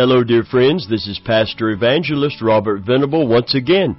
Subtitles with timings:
[0.00, 0.88] Hello, dear friends.
[0.88, 3.94] This is Pastor Evangelist Robert Venable once again.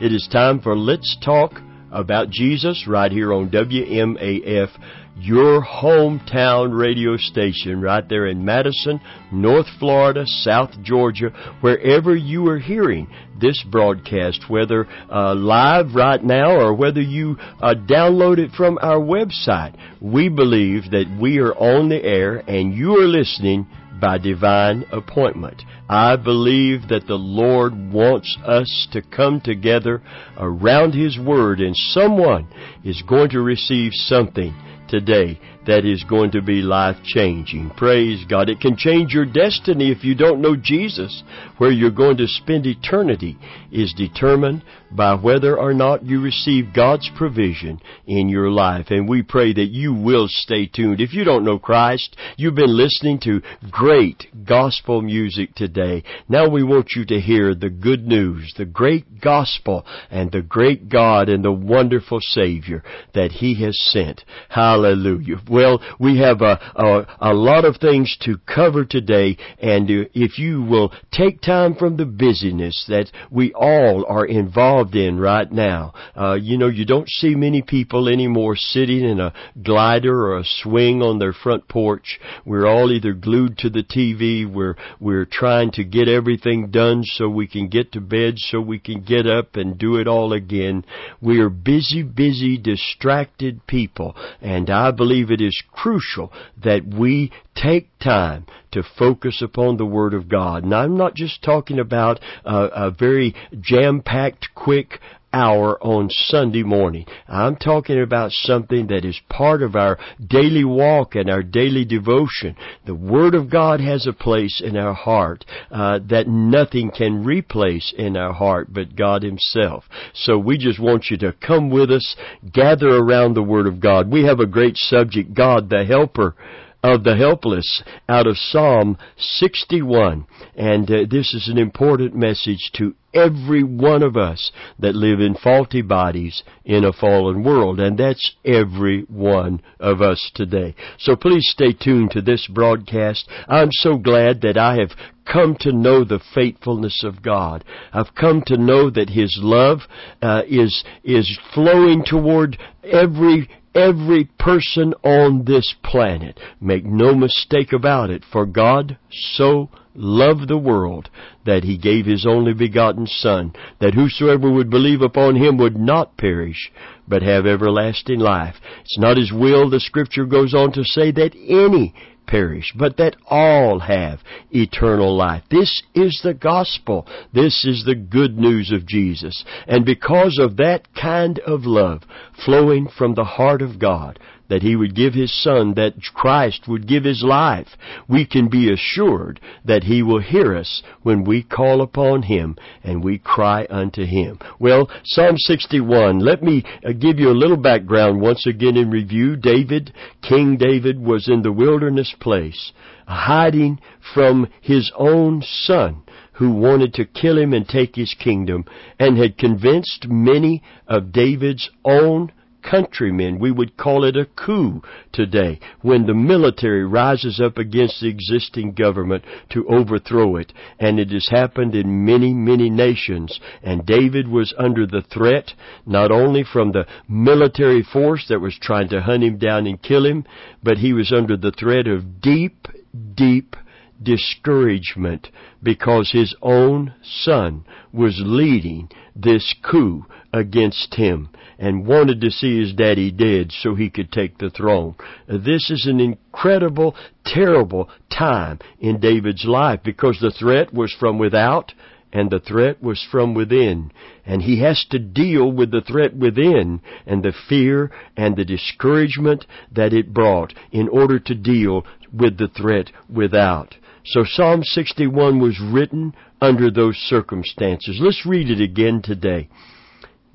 [0.00, 1.60] It is time for Let's Talk
[1.90, 4.70] about Jesus right here on WMAF,
[5.18, 8.98] your hometown radio station right there in Madison,
[9.30, 11.28] North Florida, South Georgia,
[11.60, 13.06] wherever you are hearing
[13.38, 19.00] this broadcast, whether uh, live right now or whether you uh, download it from our
[19.00, 19.76] website.
[20.00, 23.66] We believe that we are on the air and you are listening
[24.02, 25.62] by divine appointment.
[25.88, 30.02] I believe that the Lord wants us to come together
[30.36, 32.48] around His Word and someone
[32.84, 34.52] is going to receive something
[34.88, 37.70] today that is going to be life changing.
[37.76, 38.48] Praise God.
[38.48, 41.22] It can change your destiny if you don't know Jesus.
[41.58, 43.38] Where you're going to spend eternity
[43.70, 48.86] is determined by whether or not you receive God's provision in your life.
[48.90, 51.00] And we pray that you will stay tuned.
[51.00, 56.02] If you don't know Christ, you've been listening to great gospel music today.
[56.28, 60.88] Now we want you to hear the good news, the great gospel, and the great
[60.88, 62.82] God and the wonderful Savior
[63.14, 64.22] that He has sent.
[64.48, 65.36] Hallelujah.
[65.52, 70.62] Well, we have a, a, a lot of things to cover today, and if you
[70.62, 76.38] will take time from the busyness that we all are involved in right now, uh,
[76.40, 81.02] you know, you don't see many people anymore sitting in a glider or a swing
[81.02, 82.18] on their front porch.
[82.46, 87.28] We're all either glued to the TV, we're, we're trying to get everything done so
[87.28, 90.86] we can get to bed, so we can get up and do it all again.
[91.20, 96.32] We are busy, busy, distracted people, and I believe it is crucial
[96.62, 100.64] that we take time to focus upon the Word of God.
[100.64, 102.56] And I'm not just talking about a,
[102.86, 105.00] a very jam-packed, quick
[105.32, 107.06] hour on Sunday morning.
[107.28, 112.56] I'm talking about something that is part of our daily walk and our daily devotion.
[112.86, 117.92] The Word of God has a place in our heart uh, that nothing can replace
[117.96, 119.84] in our heart but God Himself.
[120.14, 122.16] So we just want you to come with us,
[122.52, 124.10] gather around the Word of God.
[124.10, 126.34] We have a great subject, God the Helper
[126.82, 130.26] of the helpless out of Psalm 61.
[130.56, 135.34] And uh, this is an important message to every one of us that live in
[135.34, 137.78] faulty bodies in a fallen world.
[137.78, 140.74] And that's every one of us today.
[140.98, 143.28] So please stay tuned to this broadcast.
[143.48, 144.90] I'm so glad that I have
[145.30, 147.64] come to know the faithfulness of God.
[147.92, 149.80] I've come to know that His love
[150.20, 156.38] uh, is is flowing toward every every person on this planet.
[156.60, 161.10] Make no mistake about it, for God so loved the world
[161.44, 166.16] that he gave his only begotten Son, that whosoever would believe upon him would not
[166.16, 166.72] perish,
[167.06, 168.56] but have everlasting life.
[168.80, 171.94] It's not his will, the scripture goes on to say, that any
[172.26, 175.42] perish, but that all have eternal life.
[175.50, 177.06] This is the gospel.
[177.32, 179.44] This is the good news of Jesus.
[179.66, 182.02] And because of that kind of love
[182.44, 184.18] flowing from the heart of God,
[184.52, 187.68] that He would give His Son, that Christ would give His life,
[188.06, 193.02] we can be assured that He will hear us when we call upon Him and
[193.02, 194.38] we cry unto Him.
[194.58, 199.36] Well, Psalm 61, let me uh, give you a little background once again in review.
[199.36, 202.72] David, King David was in the wilderness place,
[203.06, 203.80] hiding
[204.12, 206.02] from his own son
[206.34, 208.66] who wanted to kill him and take his kingdom,
[208.98, 212.30] and had convinced many of David's own
[212.62, 213.38] countrymen.
[213.38, 218.72] We would call it a coup today when the military rises up against the existing
[218.72, 220.52] government to overthrow it.
[220.78, 223.40] And it has happened in many, many nations.
[223.62, 225.52] And David was under the threat
[225.86, 230.06] not only from the military force that was trying to hunt him down and kill
[230.06, 230.24] him,
[230.62, 232.68] but he was under the threat of deep,
[233.14, 233.56] deep
[234.02, 235.28] discouragement
[235.62, 241.28] because his own son was leading this coup against him
[241.58, 244.94] and wanted to see his daddy dead so he could take the throne.
[245.28, 251.72] This is an incredible, terrible time in David's life because the threat was from without
[252.12, 253.90] and the threat was from within.
[254.26, 259.46] And he has to deal with the threat within and the fear and the discouragement
[259.72, 263.76] that it brought in order to deal with the threat without.
[264.04, 267.98] So Psalm 61 was written under those circumstances.
[268.00, 269.48] Let's read it again today.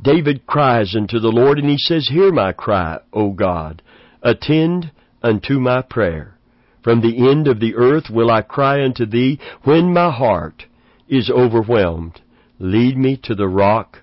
[0.01, 3.81] David cries unto the Lord and he says, Hear my cry, O God.
[4.21, 4.91] Attend
[5.21, 6.37] unto my prayer.
[6.83, 10.65] From the end of the earth will I cry unto thee when my heart
[11.09, 12.21] is overwhelmed.
[12.59, 13.99] Lead me to the rock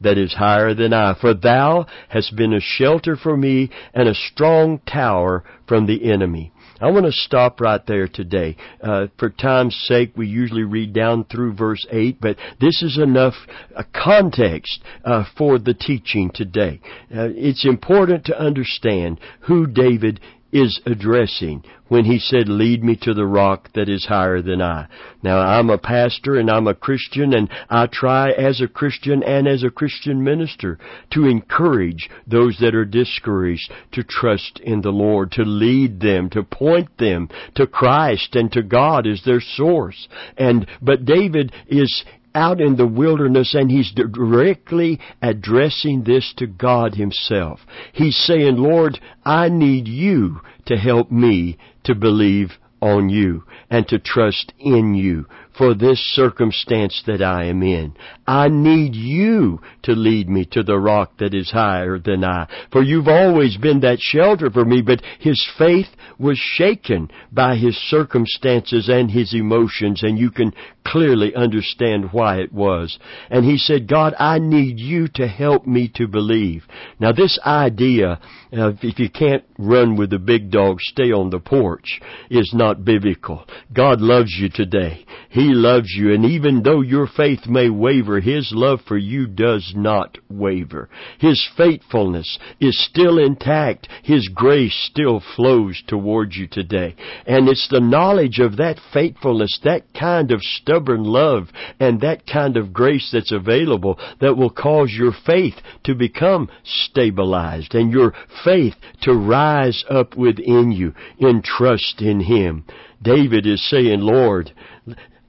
[0.00, 4.14] that is higher than I, for thou hast been a shelter for me and a
[4.14, 6.52] strong tower from the enemy.
[6.80, 8.56] I want to stop right there today.
[8.82, 13.34] Uh, for time's sake, we usually read down through verse 8, but this is enough
[13.74, 16.80] uh, context uh, for the teaching today.
[17.10, 20.20] Uh, it's important to understand who David
[20.56, 24.88] is addressing when he said, lead me to the rock that is higher than I.
[25.22, 29.46] Now I'm a pastor and I'm a Christian and I try as a Christian and
[29.46, 30.78] as a Christian minister
[31.12, 36.42] to encourage those that are discouraged to trust in the Lord, to lead them, to
[36.42, 40.08] point them to Christ and to God as their source.
[40.36, 42.04] And, but David is,
[42.36, 47.60] out in the wilderness and he's directly addressing this to God himself.
[47.92, 52.50] He's saying, Lord, I need you to help me to believe
[52.80, 57.94] on you and to trust in you for this circumstance that I am in.
[58.26, 62.46] I need you to lead me to the rock that is higher than I.
[62.70, 65.88] For you've always been that shelter for me, but his faith
[66.18, 70.52] was shaken by his circumstances and his emotions, and you can
[70.86, 72.98] clearly understand why it was.
[73.30, 76.64] And he said, God, I need you to help me to believe.
[77.00, 78.20] Now this idea
[78.52, 82.00] if you can't run with the big dog, stay on the porch
[82.30, 83.44] is not biblical.
[83.72, 85.04] God loves you today.
[85.28, 89.72] He loves you, and even though your faith may waver, His love for you does
[89.76, 90.88] not waver.
[91.18, 93.88] His faithfulness is still intact.
[94.02, 96.94] His grace still flows towards you today.
[97.26, 100.40] And it's the knowledge of that faithfulness, that kind of
[100.76, 101.48] stubborn love,
[101.80, 107.74] and that kind of grace that's available that will cause your faith to become stabilized
[107.74, 108.12] and your
[108.44, 112.64] faith to rise up within you in trust in Him.
[113.02, 114.52] David is saying, Lord,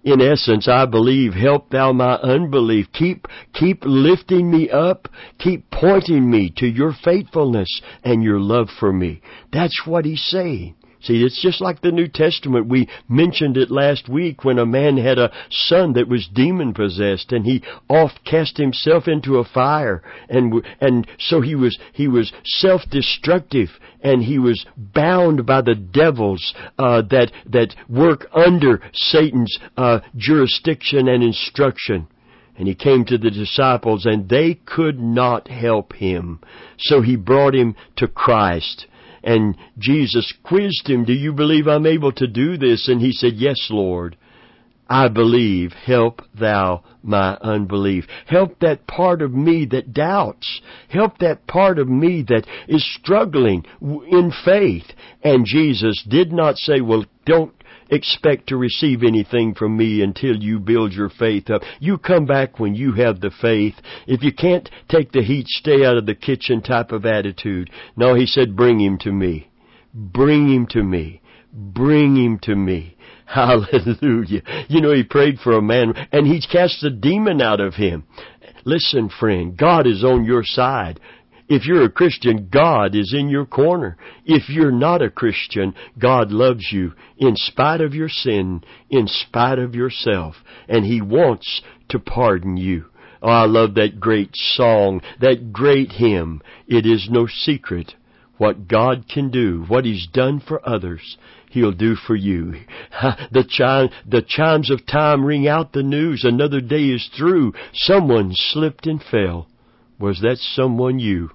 [0.03, 2.88] in essence, I believe, help thou my unbelief.
[2.94, 5.07] Keep, keep lifting me up.
[5.39, 9.21] Keep pointing me to your faithfulness and your love for me.
[9.51, 10.75] That's what he's saying.
[11.01, 12.67] See, it's just like the New Testament.
[12.67, 17.31] We mentioned it last week when a man had a son that was demon possessed
[17.31, 22.33] and he oft cast himself into a fire and, and so he was, he was
[22.44, 23.69] self-destructive
[24.01, 31.07] and he was bound by the devils, uh, that, that work under Satan's, uh, jurisdiction
[31.07, 32.07] and instruction.
[32.57, 36.41] And he came to the disciples and they could not help him.
[36.79, 38.88] So he brought him to Christ.
[39.24, 42.88] And Jesus quizzed him, Do you believe I'm able to do this?
[42.88, 44.18] And he said, Yes, Lord.
[44.90, 45.74] I believe.
[45.74, 48.06] Help thou my unbelief.
[48.25, 50.62] Help that part of me that doubts.
[50.90, 54.86] Help that part of me that is struggling in faith.
[55.24, 57.56] And Jesus did not say, well, don't
[57.89, 61.62] expect to receive anything from me until you build your faith up.
[61.80, 63.75] You come back when you have the faith.
[64.07, 67.69] If you can't take the heat, stay out of the kitchen type of attitude.
[67.95, 69.50] No, he said, bring him to me.
[69.94, 71.22] Bring him to me.
[71.54, 72.98] Bring him to me.
[73.25, 74.42] Hallelujah.
[74.69, 78.06] You know, he prayed for a man and he cast a demon out of him.
[78.63, 81.00] Listen, friend, God is on your side.
[81.49, 83.97] If you're a Christian, God is in your corner.
[84.25, 89.57] If you're not a Christian, God loves you in spite of your sin, in spite
[89.57, 90.35] of yourself,
[90.67, 92.85] and He wants to pardon you.
[93.21, 96.42] Oh, I love that great song, that great hymn.
[96.68, 97.95] It is no secret
[98.37, 101.18] what God can do, what He's done for others.
[101.49, 102.61] He'll do for you.
[103.31, 106.23] The, chime, the chimes of time ring out the news.
[106.23, 107.54] Another day is through.
[107.73, 109.47] Someone slipped and fell.
[109.99, 111.31] Was that someone you?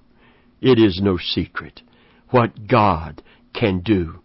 [0.63, 1.83] It is no secret
[2.31, 4.21] what God can do.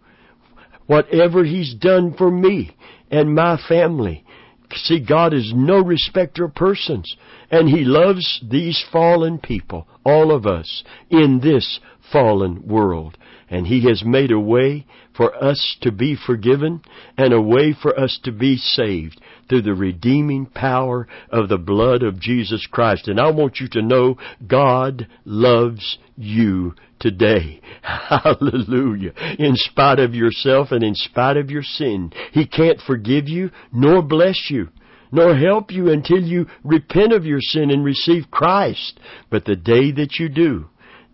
[0.86, 2.76] Whatever He's done for me
[3.10, 4.24] and my family.
[4.72, 7.16] See, God is no respecter of persons.
[7.50, 11.80] And He loves these fallen people, all of us, in this
[12.12, 13.18] fallen world.
[13.50, 16.82] And He has made a way for us to be forgiven
[17.16, 22.02] and a way for us to be saved through the redeeming power of the blood
[22.02, 23.08] of Jesus Christ.
[23.08, 27.60] And I want you to know God loves you today.
[27.82, 29.12] Hallelujah.
[29.38, 34.02] In spite of yourself and in spite of your sin, He can't forgive you nor
[34.02, 34.68] bless you
[35.10, 39.00] nor help you until you repent of your sin and receive Christ.
[39.30, 40.66] But the day that you do,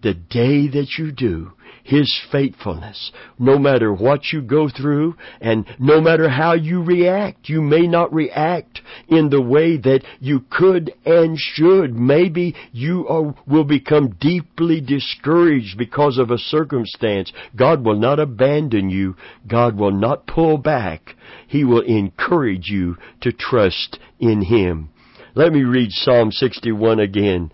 [0.03, 1.53] the day that you do,
[1.85, 3.12] his faithfulness.
[3.38, 8.12] No matter what you go through and no matter how you react, you may not
[8.12, 11.95] react in the way that you could and should.
[11.95, 17.31] Maybe you are, will become deeply discouraged because of a circumstance.
[17.55, 19.14] God will not abandon you.
[19.47, 21.14] God will not pull back.
[21.47, 24.88] He will encourage you to trust in Him.
[25.35, 27.53] Let me read Psalm 61 again.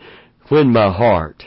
[0.49, 1.45] When my heart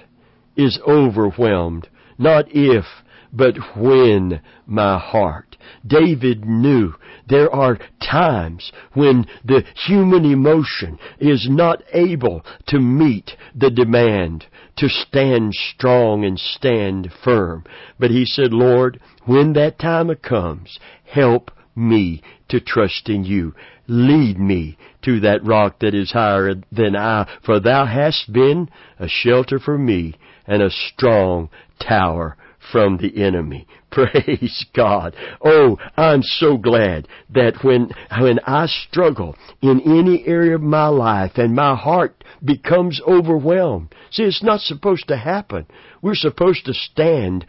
[0.58, 2.86] is overwhelmed not if,
[3.34, 5.58] but when my heart.
[5.86, 6.94] David knew
[7.28, 14.88] there are times when the human emotion is not able to meet the demand to
[14.88, 17.64] stand strong and stand firm.
[18.00, 23.56] But he said, Lord, when that time comes, help me to trust in you.
[23.88, 29.08] Lead me to that rock that is higher than I, for thou hast been a
[29.08, 30.16] shelter for me
[30.48, 31.50] and a strong
[31.86, 32.38] tower
[32.72, 33.68] from the enemy.
[33.92, 35.16] Praise God.
[35.44, 41.34] Oh, I'm so glad that when, when I struggle in any area of my life
[41.36, 43.94] and my heart becomes overwhelmed.
[44.12, 45.68] See, it's not supposed to happen.
[46.02, 47.46] We're supposed to stand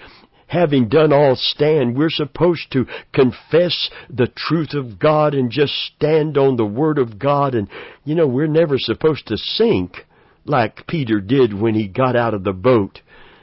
[0.47, 6.37] having done all stand, we're supposed to confess the truth of God and just stand
[6.37, 7.55] on the Word of God.
[7.55, 7.69] And,
[8.05, 10.07] you know, we're never supposed to sink
[10.45, 13.01] like Peter did when he got out of the boat.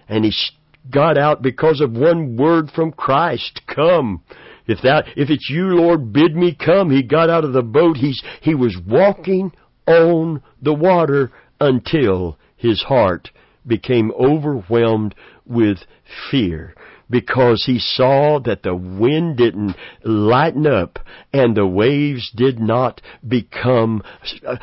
[0.08, 0.34] And he
[0.89, 4.24] got out because of one word from Christ, come.
[4.67, 6.91] If that, if it's you, Lord, bid me come.
[6.91, 7.98] He got out of the boat.
[7.98, 9.51] He's, he was walking
[9.88, 13.29] on the water until his heart
[13.65, 15.15] became overwhelmed
[15.46, 15.79] with
[16.29, 16.74] fear
[17.12, 20.98] because he saw that the wind didn't lighten up
[21.34, 24.01] and the waves did not become
[24.48, 24.56] uh,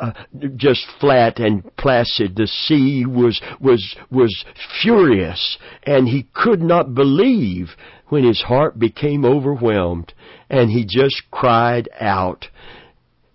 [0.00, 0.12] uh,
[0.56, 2.34] just flat and placid.
[2.34, 4.44] The sea was, was, was
[4.82, 7.68] furious and he could not believe
[8.08, 10.12] when his heart became overwhelmed
[10.50, 12.46] and he just cried out,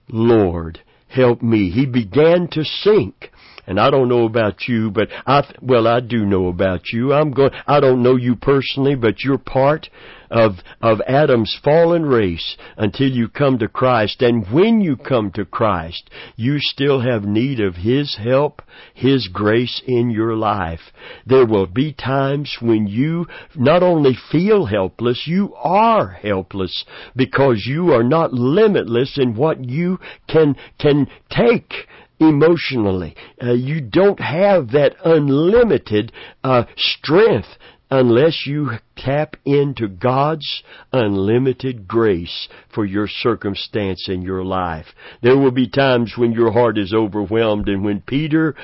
[0.10, 1.70] Lord, help me.
[1.70, 3.29] He began to sink.
[3.70, 7.14] And I don't know about you, but I, well, I do know about you.
[7.14, 9.90] I'm going, I don't know you personally, but you're part
[10.32, 14.24] of, of Adam's fallen race until you come to Christ.
[14.24, 18.64] And when you come to Christ, you still have need of His help,
[18.96, 20.92] His grace in your life.
[21.28, 26.86] There will be times when you not only feel helpless, you are helpless
[27.16, 31.74] because you are not limitless in what you can, can take
[32.20, 33.16] emotionally.
[33.42, 36.12] Uh, you don't have that unlimited
[36.44, 37.48] uh, strength
[37.92, 44.86] unless you tap into God's unlimited grace for your circumstance in your life.
[45.24, 48.56] There will be times when your heart is overwhelmed and when Peter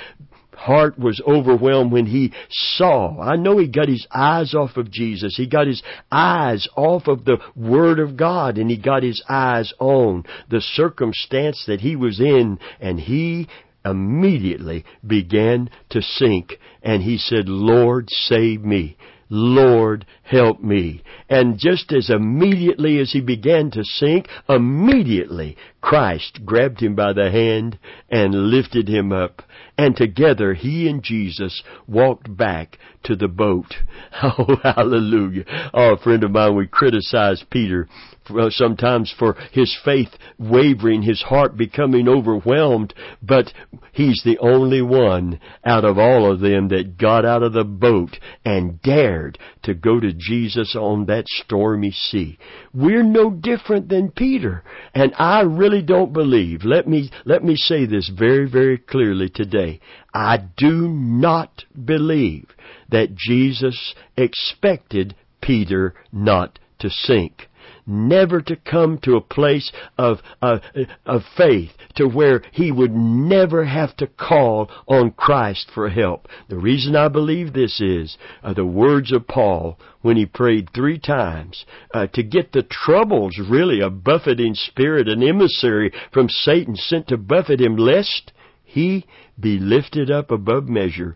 [0.55, 3.19] heart was overwhelmed when he saw.
[3.21, 5.35] I know he got his eyes off of Jesus.
[5.35, 5.81] He got his
[6.11, 11.63] eyes off of the Word of God and he got his eyes on the circumstance
[11.67, 13.47] that he was in and he
[13.85, 18.97] immediately began to sink and he said, Lord, save me.
[19.29, 21.01] Lord, help me.
[21.29, 27.31] And just as immediately as he began to sink, immediately Christ grabbed him by the
[27.31, 29.41] hand and lifted him up.
[29.77, 33.75] And together he and Jesus walked back to the boat.
[34.23, 35.43] Oh, hallelujah.
[35.73, 37.87] Oh, a friend of mine, we criticize Peter
[38.29, 43.53] uh, sometimes for his faith wavering, his heart becoming overwhelmed, but
[43.91, 48.17] he's the only one out of all of them that got out of the boat
[48.43, 52.37] and dared to go to Jesus on that stormy sea.
[52.73, 54.63] We're no different than Peter,
[54.93, 59.64] and I really don't believe, let me, let me say this very, very clearly today.
[60.13, 62.47] I do not believe
[62.89, 67.47] that Jesus expected Peter not to sink
[67.85, 70.61] never to come to a place of, of,
[71.05, 76.27] of faith to where he would never have to call on Christ for help.
[76.49, 80.99] The reason I believe this is uh, the words of Paul when he prayed three
[80.99, 87.07] times uh, to get the troubles, really, a buffeting spirit, an emissary from Satan sent
[87.07, 88.31] to buffet him, lest
[88.75, 89.05] he
[89.39, 91.15] be lifted up above measure.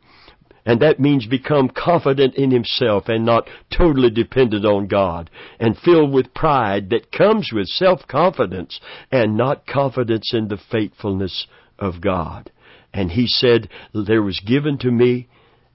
[0.66, 6.14] And that means become confident in himself and not totally dependent on God and filled
[6.14, 8.80] with pride that comes with self-confidence
[9.12, 11.48] and not confidence in the faithfulness
[11.78, 12.50] of God.
[12.94, 15.28] And he said, there was given to me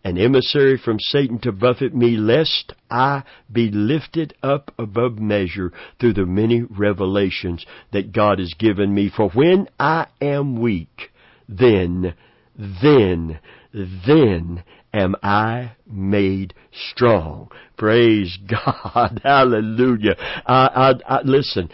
[0.05, 6.14] an emissary from Satan to buffet me lest I be lifted up above measure through
[6.14, 9.11] the many revelations that God has given me.
[9.14, 11.11] For when I am weak,
[11.49, 12.15] then,
[12.57, 13.41] then
[13.75, 16.55] then am I made
[16.91, 17.51] strong.
[17.77, 19.21] Praise God.
[19.23, 20.17] Hallelujah.
[20.47, 21.69] I, I, I, listen,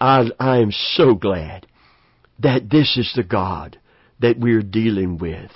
[0.00, 1.66] I, I am so glad
[2.38, 3.78] that this is the God
[4.20, 5.50] that we're dealing with.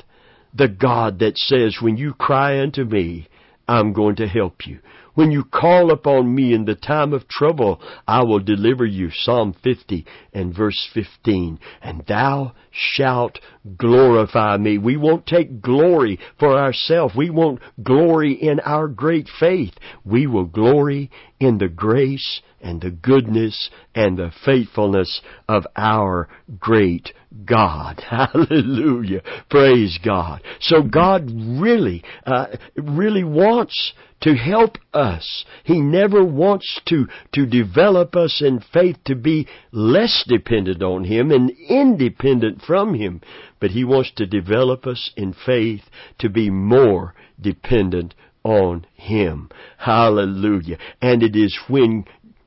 [0.55, 3.29] The God that says, when you cry unto me,
[3.69, 4.79] I'm going to help you.
[5.19, 9.11] When you call upon me in the time of trouble, I will deliver you.
[9.11, 11.59] Psalm 50 and verse 15.
[11.83, 13.41] And thou shalt
[13.77, 14.79] glorify me.
[14.79, 17.15] We won't take glory for ourselves.
[17.17, 19.75] We won't glory in our great faith.
[20.05, 21.11] We will glory
[21.41, 27.13] in the grace and the goodness and the faithfulness of our great
[27.45, 28.01] God.
[28.09, 29.23] Hallelujah.
[29.51, 30.43] Praise God.
[30.61, 32.47] So God really, uh,
[32.77, 35.45] really wants to help us.
[35.65, 41.31] He never wants to, to develop us in faith to be less dependent on Him
[41.31, 43.21] and independent from Him.
[43.61, 45.83] But He wants to develop us in faith
[46.19, 49.51] to be more dependent on Him.
[49.79, 50.79] Hallelujah.
[51.03, 52.05] And it is when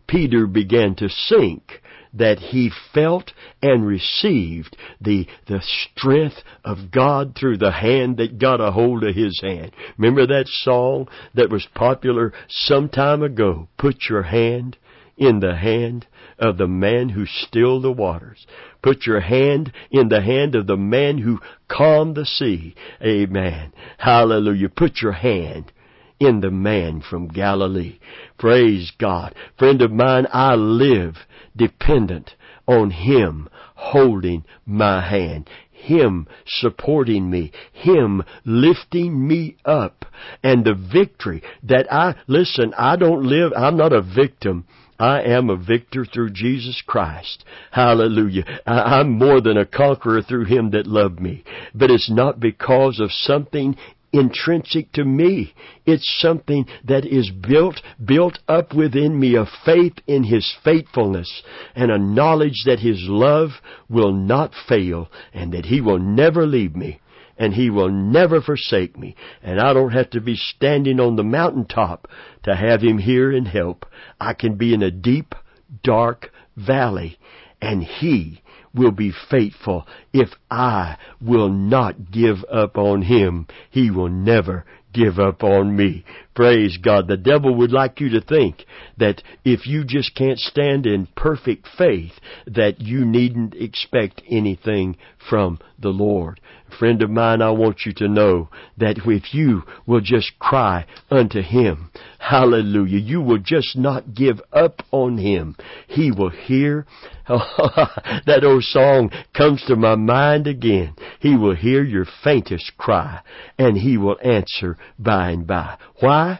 [0.07, 1.81] Peter began to sink
[2.13, 8.59] that he felt and received the, the strength of God through the hand that got
[8.59, 9.71] a hold of his hand.
[9.97, 13.69] Remember that song that was popular some time ago?
[13.77, 14.77] Put your hand
[15.17, 16.07] in the hand
[16.39, 18.45] of the man who stilled the waters.
[18.81, 22.75] Put your hand in the hand of the man who calmed the sea.
[23.03, 23.73] Amen.
[23.97, 24.69] Hallelujah.
[24.69, 25.71] Put your hand
[26.19, 27.99] in the man from Galilee.
[28.37, 29.35] Praise God.
[29.57, 31.15] Friend of mine, I live
[31.55, 32.35] dependent
[32.67, 35.49] on Him holding my hand.
[35.71, 40.05] Him supporting me, Him lifting me up,
[40.43, 44.67] and the victory that I, listen, I don't live, I'm not a victim.
[45.01, 47.43] I am a victor through Jesus Christ.
[47.71, 48.43] Hallelujah.
[48.67, 51.43] I, am more than a conqueror through Him that loved me.
[51.73, 53.75] But it's not because of something
[54.13, 55.55] intrinsic to me.
[55.87, 61.41] It's something that is built, built up within me, a faith in His faithfulness
[61.73, 63.49] and a knowledge that His love
[63.89, 67.01] will not fail and that He will never leave me
[67.37, 69.15] and He will never forsake me.
[69.41, 72.07] And I don't have to be standing on the mountaintop
[72.43, 73.85] to have Him hear and help.
[74.19, 75.35] I can be in a deep,
[75.83, 77.17] dark valley
[77.61, 78.41] and He
[78.73, 79.87] will be faithful.
[80.13, 86.05] If I will not give up on him, he will never give up on me.
[86.41, 87.07] Praise God.
[87.07, 88.65] The devil would like you to think
[88.97, 92.13] that if you just can't stand in perfect faith,
[92.47, 94.97] that you needn't expect anything
[95.29, 96.39] from the Lord.
[96.79, 101.41] Friend of mine, I want you to know that if you will just cry unto
[101.41, 105.55] Him, hallelujah, you will just not give up on Him.
[105.87, 106.87] He will hear.
[107.27, 110.95] that old song comes to my mind again.
[111.19, 113.21] He will hear your faintest cry
[113.57, 115.77] and He will answer by and by.
[115.99, 116.30] Why?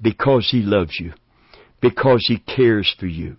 [0.00, 1.12] Because He loves you.
[1.80, 3.36] Because He cares for you.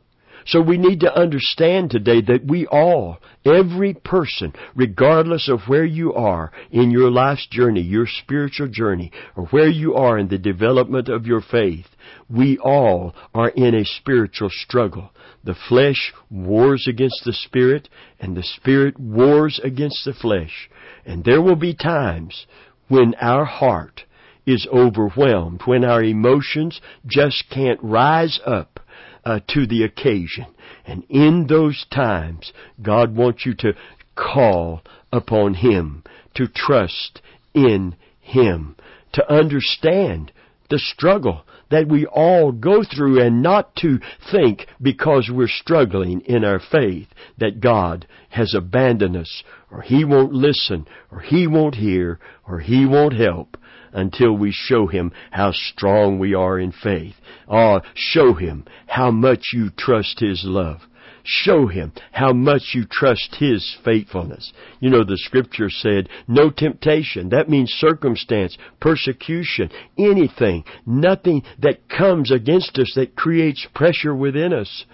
[0.47, 6.13] So we need to understand today that we all, every person, regardless of where you
[6.13, 11.09] are in your life's journey, your spiritual journey, or where you are in the development
[11.09, 11.87] of your faith,
[12.29, 15.11] we all are in a spiritual struggle.
[15.43, 20.69] The flesh wars against the spirit, and the spirit wars against the flesh.
[21.05, 22.47] And there will be times
[22.87, 24.03] when our heart
[24.47, 28.79] is overwhelmed, when our emotions just can't rise up
[29.25, 30.45] uh, to the occasion.
[30.85, 33.73] And in those times, God wants you to
[34.15, 34.81] call
[35.11, 36.03] upon Him,
[36.35, 37.21] to trust
[37.53, 38.77] in Him,
[39.13, 40.31] to understand
[40.69, 43.99] the struggle that we all go through and not to
[44.31, 47.07] think because we're struggling in our faith
[47.37, 52.85] that God has abandoned us or He won't listen or He won't hear or He
[52.85, 53.57] won't help
[53.97, 57.15] until we show Him how strong we are in faith.
[57.49, 60.81] Ah, show Him how much you trust His love.
[61.23, 64.53] Show Him how much you trust His faithfulness.
[64.79, 67.29] You know, the scripture said, no temptation.
[67.29, 74.85] That means circumstance, persecution, anything, nothing that comes against us that creates pressure within us.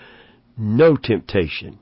[0.58, 1.78] No temptation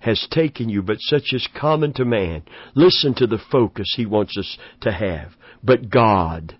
[0.00, 2.42] has taken you, but such is common to man.
[2.74, 5.32] Listen to the focus he wants us to have.
[5.62, 6.56] But God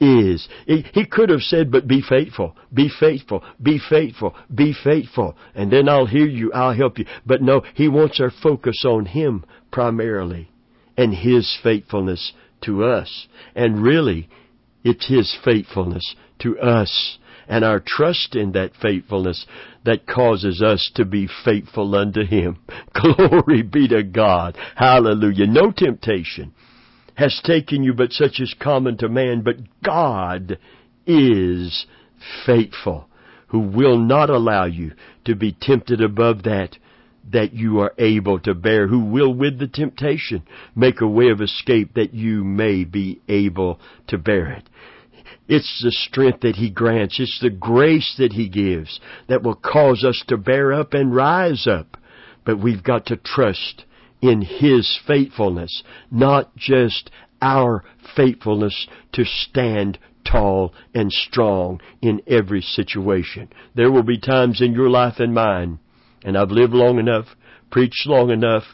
[0.00, 0.48] is.
[0.66, 5.88] He, could have said, but be faithful, be faithful, be faithful, be faithful, and then
[5.88, 7.06] I'll hear you, I'll help you.
[7.26, 10.50] But no, He wants our focus on Him primarily
[10.96, 13.28] and His faithfulness to us.
[13.54, 14.28] And really,
[14.82, 17.18] it's His faithfulness to us
[17.50, 19.44] and our trust in that faithfulness
[19.84, 22.58] that causes us to be faithful unto Him.
[22.94, 24.56] Glory be to God.
[24.76, 25.48] Hallelujah.
[25.48, 26.54] No temptation
[27.16, 29.42] has taken you, but such is common to man.
[29.42, 30.58] But God
[31.06, 31.86] is
[32.46, 33.08] faithful,
[33.48, 34.92] who will not allow you
[35.24, 36.76] to be tempted above that
[37.32, 40.42] that you are able to bear, who will with the temptation
[40.74, 44.68] make a way of escape that you may be able to bear it.
[45.50, 47.18] It's the strength that He grants.
[47.18, 51.66] It's the grace that He gives that will cause us to bear up and rise
[51.66, 51.96] up.
[52.44, 53.84] But we've got to trust
[54.22, 57.10] in His faithfulness, not just
[57.42, 57.82] our
[58.14, 63.48] faithfulness to stand tall and strong in every situation.
[63.74, 65.80] There will be times in your life and mine,
[66.22, 67.26] and I've lived long enough,
[67.72, 68.64] preached long enough,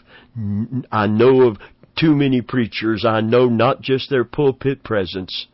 [0.93, 1.57] I know of
[1.97, 3.07] too many preachers.
[3.07, 5.47] I know not just their pulpit presence,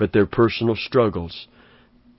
[0.00, 1.46] but their personal struggles.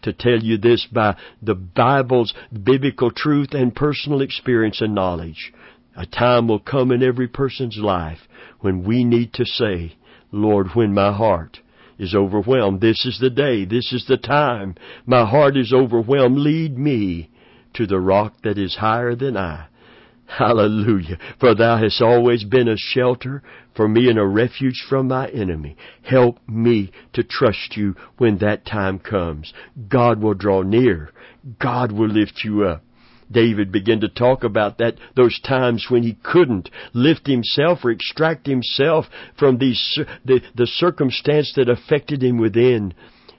[0.04, 5.52] To tell you this by the Bible's biblical truth and personal experience and knowledge.
[5.98, 8.20] A time will come in every person's life
[8.60, 9.96] when we need to say,
[10.32, 11.60] Lord, when my heart
[11.98, 14.76] is overwhelmed, this is the day, this is the time.
[15.06, 16.38] My heart is overwhelmed.
[16.38, 17.30] Lead me
[17.74, 19.68] to the rock that is higher than I.
[20.38, 21.18] Hallelujah.
[21.42, 23.44] For thou hast always been a shelter
[23.76, 25.76] for me and a refuge from my enemy.
[26.04, 29.54] Help me to trust you when that time comes.
[29.90, 31.12] God will draw near.
[31.60, 32.82] God will lift you up.
[33.30, 38.48] David began to talk about that, those times when he couldn't lift himself or extract
[38.48, 42.94] himself from these, the, the circumstance that affected him within.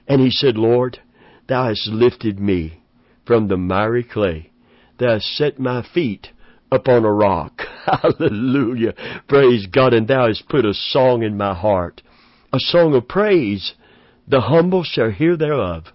[0.07, 0.99] And he said, Lord,
[1.47, 2.83] thou hast lifted me
[3.25, 4.51] from the miry clay.
[4.99, 6.29] Thou hast set my feet
[6.73, 7.61] upon a rock.
[7.85, 8.93] Hallelujah.
[9.27, 9.93] Praise God.
[9.93, 12.01] And thou hast put a song in my heart,
[12.51, 13.73] a song of praise.
[14.27, 15.85] The humble shall hear thereof,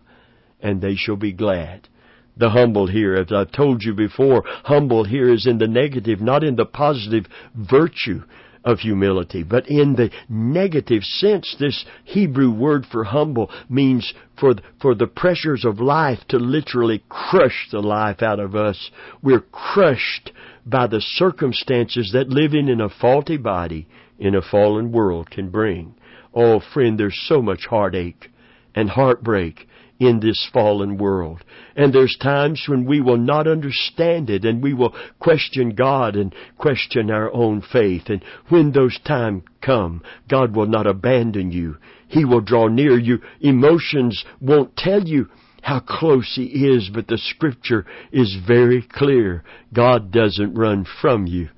[0.60, 1.88] and they shall be glad.
[2.36, 6.44] The humble here, as I've told you before, humble here is in the negative, not
[6.44, 8.22] in the positive virtue
[8.64, 9.42] of humility.
[9.42, 15.64] But in the negative sense, this Hebrew word for humble means for, for the pressures
[15.64, 18.90] of life to literally crush the life out of us.
[19.22, 20.32] We're crushed
[20.68, 25.94] by the circumstances that living in a faulty body in a fallen world can bring.
[26.34, 28.30] Oh, friend, there's so much heartache
[28.74, 29.66] and heartbreak
[29.98, 31.42] in this fallen world.
[31.74, 36.34] And there's times when we will not understand it and we will question God and
[36.56, 38.04] question our own faith.
[38.08, 41.78] And when those times come, God will not abandon you.
[42.06, 43.18] He will draw near you.
[43.40, 45.28] Emotions won't tell you
[45.62, 49.44] how close He is, but the scripture is very clear.
[49.72, 51.48] God doesn't run from you.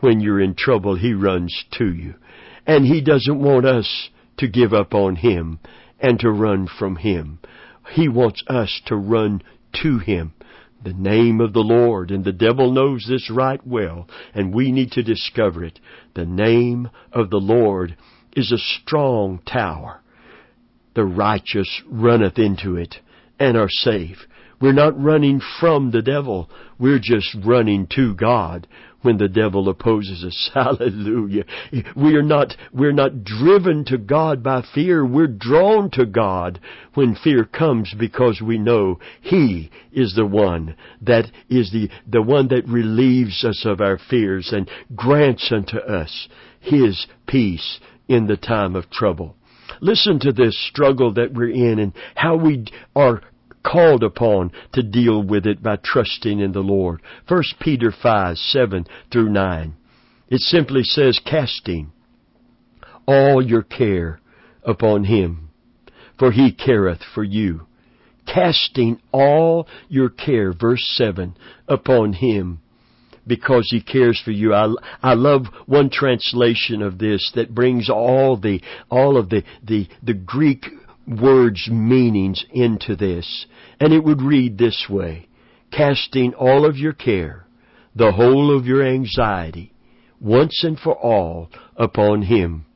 [0.00, 2.14] When you're in trouble, He runs to you.
[2.66, 5.60] And He doesn't want us to give up on Him
[6.00, 7.38] and to run from Him.
[7.92, 9.42] He wants us to run
[9.82, 10.34] to Him.
[10.82, 14.92] The name of the Lord, and the devil knows this right well, and we need
[14.92, 15.80] to discover it.
[16.14, 17.96] The name of the Lord
[18.36, 20.02] is a strong tower.
[20.94, 22.96] The righteous runneth into it
[23.38, 24.18] and are safe.
[24.60, 26.48] We're not running from the devil.
[26.78, 28.66] We're just running to God
[29.02, 30.50] when the devil opposes us.
[30.54, 31.44] Hallelujah.
[31.94, 35.04] We are not, we're not driven to God by fear.
[35.04, 36.58] We're drawn to God
[36.94, 42.48] when fear comes because we know He is the one that is the, the one
[42.48, 46.28] that relieves us of our fears and grants unto us
[46.60, 49.36] His peace in the time of trouble.
[49.84, 52.64] Listen to this struggle that we're in and how we
[52.96, 53.20] are
[53.62, 57.02] called upon to deal with it by trusting in the Lord.
[57.28, 59.74] 1 Peter 5, 7 through 9.
[60.30, 61.92] It simply says, casting
[63.06, 64.20] all your care
[64.62, 65.50] upon Him,
[66.18, 67.66] for He careth for you.
[68.26, 71.36] Casting all your care, verse 7,
[71.68, 72.62] upon Him,
[73.26, 74.54] because He cares for you.
[74.54, 78.60] I, I love one translation of this that brings all the,
[78.90, 80.66] all of the, the, the Greek
[81.06, 83.46] words' meanings into this.
[83.80, 85.28] And it would read this way,
[85.70, 87.46] casting all of your care,
[87.94, 89.72] the whole of your anxiety,
[90.20, 92.66] once and for all upon Him.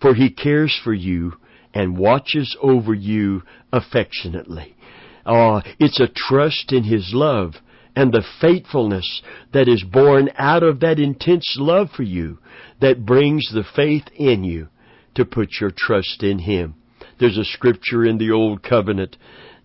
[0.00, 1.34] For He cares for you
[1.72, 4.76] and watches over you affectionately.
[5.26, 7.54] Ah, it's a trust in His love
[7.96, 12.38] and the faithfulness that is born out of that intense love for you
[12.80, 14.68] that brings the faith in you
[15.14, 16.74] to put your trust in Him.
[17.20, 19.16] There's a scripture in the Old Covenant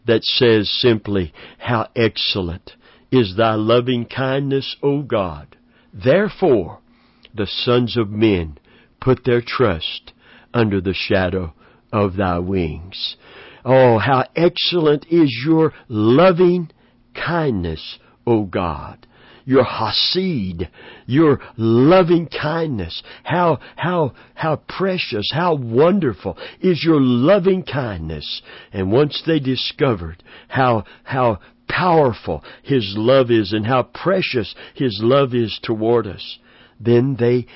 [0.06, 2.74] that says simply, How excellent
[3.12, 5.56] is thy loving kindness, O God.
[5.94, 6.80] Therefore,
[7.34, 8.58] the sons of men
[9.02, 10.14] put their trust
[10.54, 11.54] under the shadow
[11.92, 13.18] of thy wings.
[13.66, 16.72] Oh, how excellent is your loving
[17.14, 19.08] kindness, O God
[19.50, 20.68] your hesed,
[21.08, 23.02] your loving kindness.
[23.24, 28.44] How, how, how precious, how wonderful is your loving kindness.
[28.72, 35.34] And once they discovered how, how powerful His love is and how precious His love
[35.34, 36.38] is toward us,
[36.80, 37.48] then they,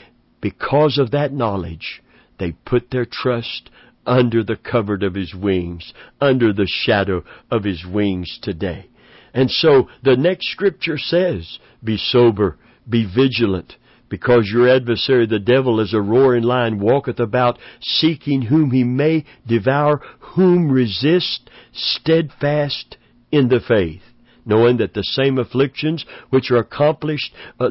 [0.42, 2.02] because of that knowledge,
[2.40, 3.70] they put their trust
[4.08, 8.88] under the covert of His wings, under the shadow of His wings today.
[9.34, 13.76] And so the next scripture says, be sober, be vigilant,
[14.10, 19.26] because your adversary the devil as a roaring lion walketh about seeking whom he may
[19.48, 22.98] devour, whom resist steadfast
[23.32, 24.02] in the faith
[24.46, 27.70] knowing that the same afflictions which are accomplished, uh,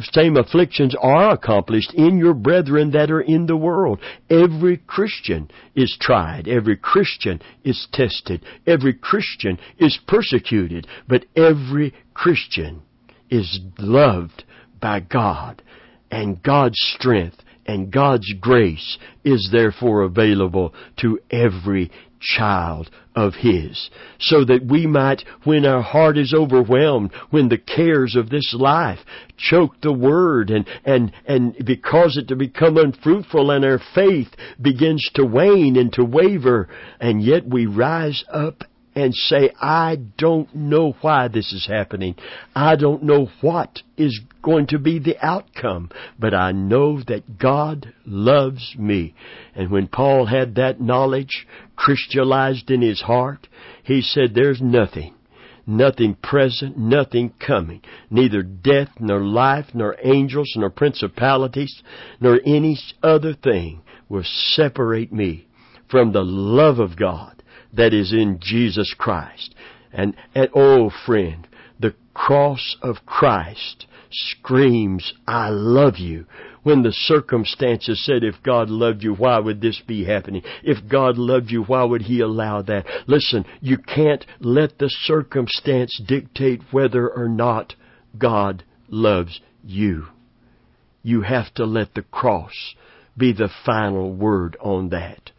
[0.00, 4.00] same afflictions are accomplished in your brethren that are in the world.
[4.28, 6.48] Every Christian is tried.
[6.48, 8.44] Every Christian is tested.
[8.66, 10.86] Every Christian is persecuted.
[11.08, 12.82] But every Christian
[13.30, 14.44] is loved
[14.80, 15.62] by God.
[16.10, 21.90] And God's strength and God's grace is therefore available to every
[22.22, 23.90] child of His.
[24.18, 29.00] So that we might, when our heart is overwhelmed, when the cares of this life
[29.36, 34.28] choke the Word and, and, and because it to become unfruitful and our faith
[34.60, 36.68] begins to wane and to waver,
[37.00, 42.14] and yet we rise up and say, I don't know why this is happening.
[42.54, 47.92] I don't know what is going to be the outcome, but I know that God
[48.04, 49.14] loves me.
[49.54, 53.48] And when Paul had that knowledge crystallized in his heart,
[53.82, 55.14] he said, there's nothing
[55.64, 61.82] nothing present, nothing coming, neither death, nor life, nor angels, nor principalities,
[62.20, 65.46] nor any other thing will separate me
[65.88, 67.41] from the love of God
[67.72, 69.54] that is in Jesus Christ.
[69.92, 71.46] And, and oh friend,
[71.78, 76.26] the cross of Christ screams, I love you.
[76.62, 80.42] When the circumstances said, if God loved you, why would this be happening?
[80.62, 82.86] If God loved you, why would He allow that?
[83.08, 87.74] Listen, you can't let the circumstance dictate whether or not
[88.16, 90.06] God loves you.
[91.02, 92.74] You have to let the cross
[93.16, 95.32] be the final word on that.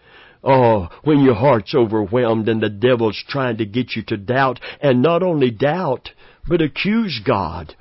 [0.43, 5.01] Oh, when your heart's overwhelmed and the devil's trying to get you to doubt, and
[5.01, 6.12] not only doubt,
[6.47, 7.75] but accuse God.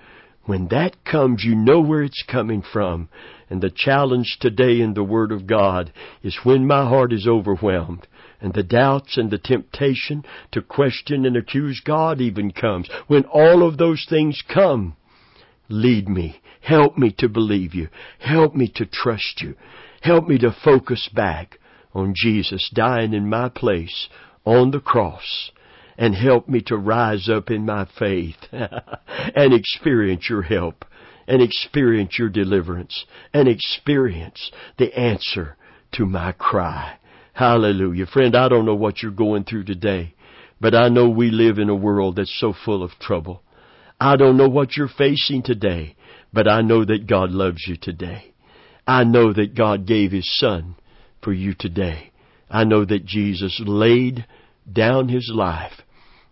[0.44, 3.08] When that comes, you know where it's coming from.
[3.50, 8.06] And the challenge today in the Word of God is when my heart is overwhelmed
[8.40, 12.88] and the doubts and the temptation to question and accuse God even comes.
[13.06, 14.96] When all of those things come,
[15.68, 16.40] lead me.
[16.60, 17.88] Help me to believe you.
[18.18, 19.54] Help me to trust you.
[20.00, 21.58] Help me to focus back
[21.94, 24.08] on Jesus dying in my place
[24.44, 25.50] on the cross
[25.98, 30.84] and help me to rise up in my faith and experience your help
[31.26, 35.56] and experience your deliverance and experience the answer
[35.92, 36.98] to my cry.
[37.34, 38.06] Hallelujah.
[38.06, 40.14] Friend, I don't know what you're going through today,
[40.60, 43.42] but I know we live in a world that's so full of trouble.
[44.00, 45.96] I don't know what you're facing today,
[46.32, 48.34] but I know that God loves you today.
[48.86, 50.74] I know that God gave His Son
[51.22, 52.12] for you today.
[52.50, 54.26] I know that Jesus laid
[54.70, 55.80] down His life.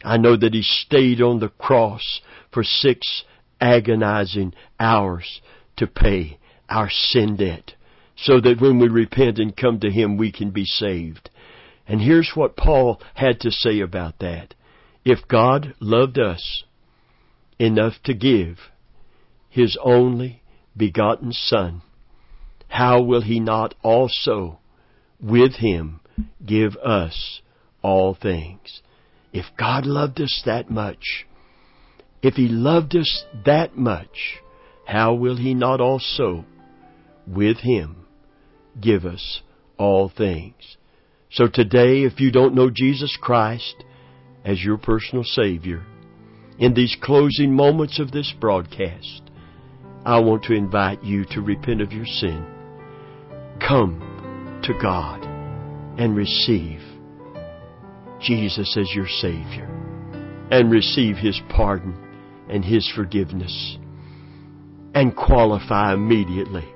[0.05, 2.21] I know that He stayed on the cross
[2.53, 3.25] for six
[3.61, 5.41] agonizing hours
[5.77, 7.75] to pay our sin debt
[8.17, 11.31] so that when we repent and come to Him we can be saved.
[11.87, 14.55] And here's what Paul had to say about that.
[15.05, 16.65] If God loved us
[17.59, 18.59] enough to give
[19.49, 20.43] His only
[20.77, 21.83] begotten Son,
[22.69, 24.60] how will He not also
[25.23, 26.01] with Him
[26.45, 27.41] give us
[27.83, 28.83] all things.
[29.33, 31.27] If God loved us that much,
[32.23, 34.41] if He loved us that much,
[34.87, 36.45] how will He not also,
[37.27, 38.07] with Him,
[38.81, 39.43] give us
[39.79, 40.77] all things?
[41.31, 43.85] So today, if you don't know Jesus Christ
[44.45, 45.85] as your personal Savior,
[46.59, 49.23] in these closing moments of this broadcast,
[50.05, 52.45] I want to invite you to repent of your sin.
[53.61, 54.10] Come
[54.65, 55.25] to God
[55.99, 56.81] and receive
[58.21, 59.69] Jesus as your Savior
[60.51, 61.97] and receive His pardon
[62.49, 63.79] and His forgiveness
[64.95, 66.69] and qualify immediately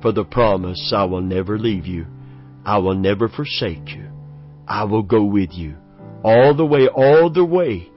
[0.00, 2.06] for the promise, I will never leave you.
[2.64, 4.08] I will never forsake you.
[4.66, 5.76] I will go with you
[6.22, 7.90] all the way, all the way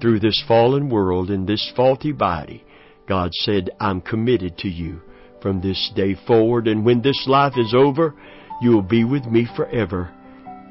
[0.00, 2.64] through this fallen world in this faulty body.
[3.08, 5.00] God said, I'm committed to you
[5.42, 6.68] from this day forward.
[6.68, 8.14] And when this life is over,
[8.60, 10.10] you will be with me forever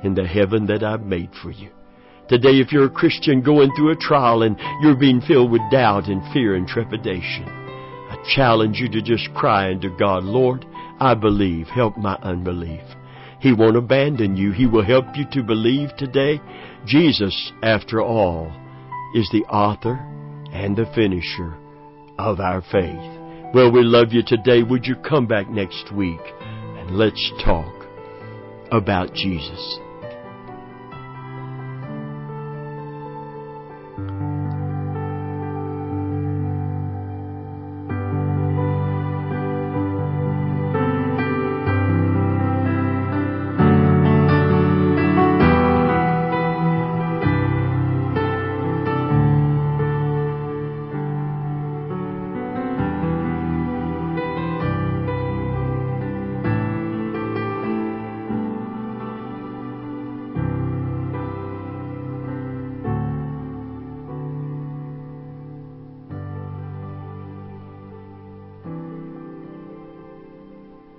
[0.03, 1.69] in the heaven that I've made for you.
[2.29, 6.07] Today, if you're a Christian going through a trial and you're being filled with doubt
[6.07, 10.65] and fear and trepidation, I challenge you to just cry unto God, Lord,
[10.99, 11.67] I believe.
[11.67, 12.83] Help my unbelief.
[13.41, 14.51] He won't abandon you.
[14.51, 16.39] He will help you to believe today.
[16.85, 18.47] Jesus, after all,
[19.13, 19.95] is the author
[20.53, 21.57] and the finisher
[22.17, 23.20] of our faith.
[23.53, 24.63] Well, we love you today.
[24.63, 26.21] Would you come back next week
[26.77, 27.85] and let's talk
[28.71, 29.79] about Jesus.